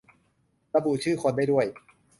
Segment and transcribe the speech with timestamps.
[0.75, 1.65] ระบุชื่อคนได้ด้วย